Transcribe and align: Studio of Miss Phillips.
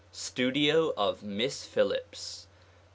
Studio 0.11 0.93
of 0.97 1.21
Miss 1.21 1.63
Phillips. 1.63 2.47